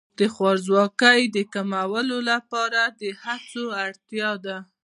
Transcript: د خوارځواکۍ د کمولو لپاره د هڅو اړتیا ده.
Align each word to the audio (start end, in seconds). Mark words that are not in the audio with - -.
د 0.19 0.21
خوارځواکۍ 0.33 1.21
د 1.35 1.37
کمولو 1.53 2.17
لپاره 2.31 2.81
د 3.01 3.03
هڅو 3.23 3.65
اړتیا 3.85 4.31
ده. 4.45 4.57